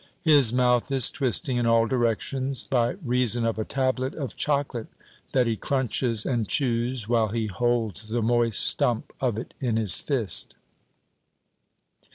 [0.23, 4.87] His mouth is twisting in all directions, by reason of a tablet of chocolate
[5.31, 10.01] that he crunches and chews, while he holds the moist stump of it in his
[10.01, 10.55] fist.